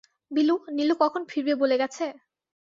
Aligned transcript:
বিলু, 0.31 0.55
নীলু 0.77 0.93
কখন 1.01 1.21
ফিরবে-বলে 1.29 1.75
গেছে? 1.81 2.05